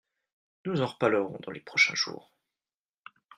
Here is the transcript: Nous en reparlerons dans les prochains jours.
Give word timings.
Nous 0.65 0.81
en 0.81 0.87
reparlerons 0.87 1.37
dans 1.43 1.51
les 1.51 1.59
prochains 1.59 1.93
jours. 1.93 2.33